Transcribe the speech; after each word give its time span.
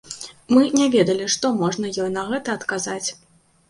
Мы 0.53 0.63
не 0.79 0.87
ведалі, 0.95 1.29
што 1.35 1.53
можна 1.61 1.95
ёй 2.03 2.11
на 2.19 2.27
гэта 2.35 2.61
адказаць. 2.63 3.09